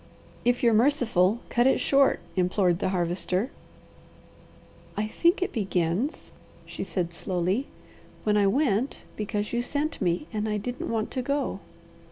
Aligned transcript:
"If 0.43 0.63
you're 0.63 0.73
merciful, 0.73 1.41
cut 1.49 1.67
it 1.67 1.79
short!" 1.79 2.21
implored 2.35 2.79
the 2.79 2.89
Harvester. 2.89 3.51
"I 4.97 5.05
think 5.05 5.43
it 5.43 5.51
begins," 5.53 6.31
she 6.65 6.83
said 6.83 7.13
slowly, 7.13 7.67
"when 8.23 8.35
I 8.35 8.47
went 8.47 9.03
because 9.15 9.53
you 9.53 9.61
sent 9.61 10.01
me 10.01 10.25
and 10.33 10.49
I 10.49 10.57
didn't 10.57 10.89
want 10.89 11.11
to 11.11 11.21
go. 11.21 11.59